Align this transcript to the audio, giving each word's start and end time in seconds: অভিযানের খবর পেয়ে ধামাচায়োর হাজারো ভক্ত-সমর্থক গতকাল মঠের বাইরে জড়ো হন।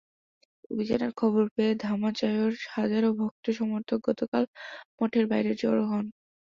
অভিযানের 0.71 1.11
খবর 1.19 1.43
পেয়ে 1.55 1.73
ধামাচায়োর 1.83 2.53
হাজারো 2.75 3.09
ভক্ত-সমর্থক 3.19 3.99
গতকাল 4.09 4.43
মঠের 4.97 5.25
বাইরে 5.31 5.51
জড়ো 5.61 5.83
হন। 5.91 6.05